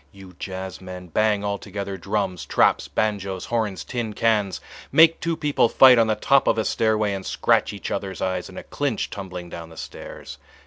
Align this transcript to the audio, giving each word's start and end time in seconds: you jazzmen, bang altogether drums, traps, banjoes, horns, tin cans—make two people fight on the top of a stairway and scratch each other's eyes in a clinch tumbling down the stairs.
you 0.11 0.33
jazzmen, 0.39 1.13
bang 1.13 1.43
altogether 1.45 1.95
drums, 1.95 2.43
traps, 2.43 2.87
banjoes, 2.87 3.45
horns, 3.45 3.83
tin 3.83 4.13
cans—make 4.13 5.19
two 5.19 5.37
people 5.37 5.69
fight 5.69 5.99
on 5.99 6.07
the 6.07 6.15
top 6.15 6.47
of 6.47 6.57
a 6.57 6.65
stairway 6.65 7.13
and 7.13 7.23
scratch 7.23 7.71
each 7.71 7.91
other's 7.91 8.19
eyes 8.19 8.49
in 8.49 8.57
a 8.57 8.63
clinch 8.63 9.11
tumbling 9.11 9.47
down 9.47 9.69
the 9.69 9.77
stairs. 9.77 10.39